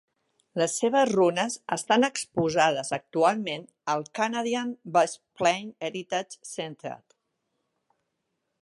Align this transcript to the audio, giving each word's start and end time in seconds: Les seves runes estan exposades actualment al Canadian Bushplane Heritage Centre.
Les 0.59 0.75
seves 0.83 1.11
runes 1.15 1.57
estan 1.75 2.07
exposades 2.07 2.89
actualment 2.97 3.67
al 3.95 4.07
Canadian 4.21 4.73
Bushplane 4.97 5.79
Heritage 5.91 6.43
Centre. 6.57 6.99